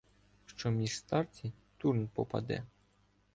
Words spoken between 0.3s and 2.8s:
Що між старці Турн попаде.